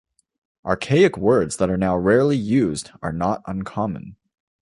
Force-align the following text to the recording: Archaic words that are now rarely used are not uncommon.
Archaic 0.65 1.15
words 1.15 1.57
that 1.57 1.69
are 1.69 1.77
now 1.77 1.95
rarely 1.95 2.35
used 2.35 2.89
are 3.03 3.13
not 3.13 3.43
uncommon. 3.45 4.15